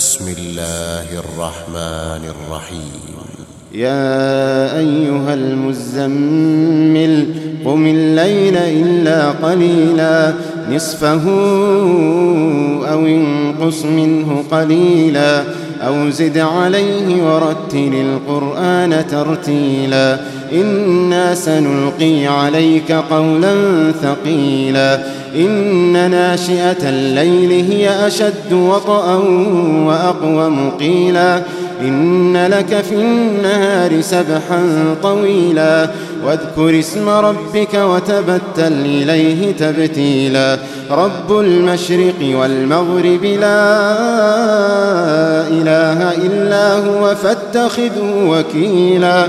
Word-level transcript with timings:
بسم 0.00 0.24
الله 0.38 1.08
الرحمن 1.12 2.22
الرحيم. 2.32 3.00
يا 3.74 4.78
أيها 4.78 5.34
المزمل 5.34 7.14
قم 7.64 7.86
الليل 7.86 8.56
إلا 8.56 9.30
قليلا. 9.30 10.34
نصفه 10.70 11.24
أو 12.92 13.06
انقص 13.06 13.84
منه 13.84 14.44
قليلا. 14.50 15.44
أو 15.80 16.10
زد 16.10 16.38
عليه 16.38 17.22
ورتل 17.22 17.94
القرآن 17.94 19.04
ترتيلا 19.10 20.18
إنا 20.52 21.34
سنلقي 21.34 22.26
عليك 22.26 22.92
قولا 22.92 23.54
ثقيلا 24.02 25.00
إن 25.34 26.10
ناشئة 26.10 26.88
الليل 26.88 27.50
هي 27.70 28.06
أشد 28.06 28.52
وطئا 28.52 29.14
وأقوم 29.86 30.70
قيلا 30.70 31.42
إن 31.80 32.46
لك 32.46 32.84
في 32.88 32.94
النهار 32.94 34.00
سبحا 34.00 34.94
طويلا 35.02 35.90
واذكر 36.26 36.78
اسم 36.78 37.08
ربك 37.08 37.74
وتبتل 37.74 38.72
إليه 38.84 39.52
تبتيلا. 39.52 40.58
رب 40.90 41.38
المشرق 41.38 42.36
والمغرب 42.40 43.24
لا 43.24 43.70
إله 45.48 46.12
إلا 46.12 46.74
هو 46.76 47.14
فاتخذه 47.14 48.26
وكيلا. 48.28 49.26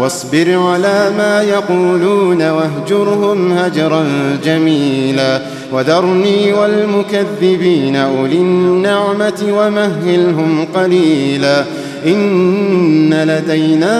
واصبر 0.00 0.58
على 0.58 1.10
ما 1.18 1.42
يقولون 1.42 2.50
واهجرهم 2.50 3.52
هجرا 3.52 4.04
جميلا. 4.44 5.40
وذرني 5.72 6.52
والمكذبين 6.52 7.96
أولي 7.96 8.36
النعمة 8.36 9.42
ومهلهم 9.42 10.66
قليلا. 10.74 11.64
إن 12.06 13.14
لدينا 13.14 13.94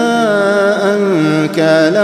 أنكالا 0.93 2.03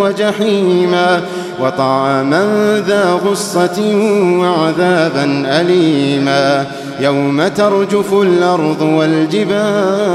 وجحيما 0.00 1.20
وطعاما 1.60 2.44
ذا 2.86 3.12
غصة 3.12 3.96
وعذابا 4.40 5.42
أليما 5.60 6.66
يوم 7.00 7.48
ترجف 7.48 8.12
الأرض 8.12 8.82
والجبال 8.82 10.14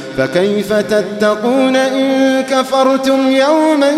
فكيف 0.17 0.73
تتقون 0.73 1.75
إن 1.75 2.41
كفرتم 2.41 3.31
يوما 3.31 3.89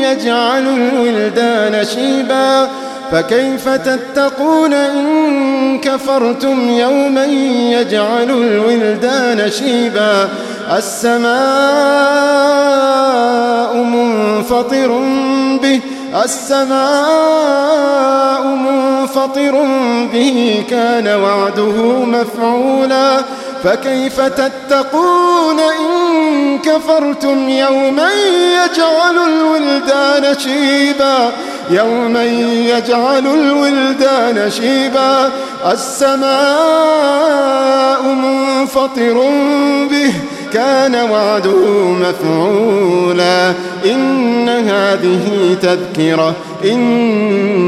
يجعل 0.00 0.68
الولدان 0.68 1.84
شيبا؟ 1.84 2.68
فكيف 3.12 3.68
تتقون 3.68 4.74
إن 4.74 5.80
كفرتم 5.80 6.70
يوما 6.70 7.24
يجعل 7.72 8.30
الولدان 8.30 9.50
شيبا؟ 9.50 10.28
السماء 10.76 11.28
منفطر 13.76 14.88
به 15.62 15.80
السماء 16.24 17.78
منفطر 18.46 19.64
به 20.12 20.64
كان 20.70 21.08
وعده 21.08 22.04
مفعولا. 22.04 23.24
فكيف 23.64 24.20
تتقون 24.20 25.60
إن 25.60 26.58
كفرتم 26.58 27.48
يوما 27.48 28.08
يجعل 28.54 29.18
الولدان 29.28 30.38
شيبا 30.38 31.30
يوما 31.70 32.24
يجعل 32.24 33.26
الولدان 33.26 34.50
شيبا. 34.50 35.30
السماء 35.72 36.28
منفطر 38.02 39.30
به 39.90 40.12
كان 40.52 40.94
وعده 41.10 41.66
مفعولا. 41.84 43.52
إن 43.84 44.48
هذه 44.48 45.56
تذكرة 45.62 46.34
إن 46.64 47.67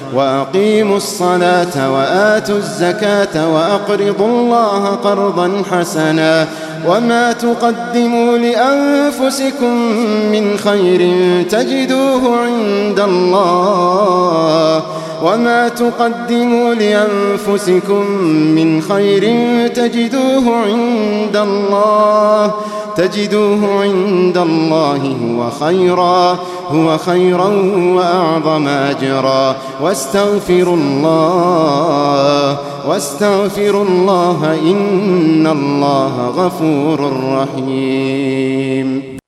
وأقيموا 0.13 0.97
الصلاة 0.97 1.91
وآتوا 1.93 2.57
الزكاة 2.57 3.53
وأقرضوا 3.53 4.27
الله 4.27 4.87
قرضا 4.87 5.63
حسنا 5.71 6.47
وما 6.87 7.31
تقدموا 7.31 8.37
لأنفسكم 8.37 9.75
من 10.31 10.57
خير 10.57 11.01
تجدوه 11.43 12.37
عند 12.37 12.99
الله 12.99 14.83
وما 15.23 15.69
تقدموا 15.69 16.73
لأنفسكم 16.73 18.11
من 18.31 18.81
خير 18.81 19.23
تجدوه 19.67 20.55
عند 20.55 21.35
الله 21.35 22.53
تجدوه 22.95 23.81
عند 23.81 24.37
الله 24.37 25.15
هو 25.25 25.49
خيرا 25.65 26.39
هو 26.67 26.97
خيرا 26.97 27.47
وأعظم 27.95 28.67
أجرا. 28.67 29.55
واستغفروا 29.81 30.75
الله 30.75 32.57
واستغفروا 32.87 33.85
الله 33.85 34.59
إن 34.61 35.47
الله 35.47 36.27
غفور 36.27 36.99
رحيم. 37.33 39.20